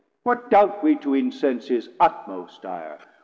what 0.23 0.49
doubt 0.49 0.81
we 0.83 0.95
to 0.95 1.13
incense 1.13 1.67
His 1.67 1.89
utmost 1.99 2.65
ire? 2.65 2.97